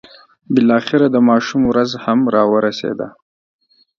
[0.53, 3.07] بالاخره د ماشوم ورځ هم را ورسېده.